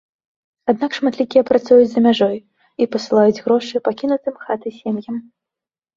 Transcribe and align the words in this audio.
Аднак 0.71 0.95
шматлікія 0.99 1.43
працуюць 1.49 1.91
за 1.91 2.03
мяжой 2.07 2.37
і 2.85 2.89
пасылаюць 2.95 3.43
грошы 3.49 3.75
пакінутым 3.89 4.35
хаты 4.47 4.67
сем'ям. 4.79 5.15